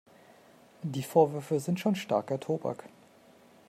[0.81, 2.85] Die Vorwürfe sind schon starker Tobak.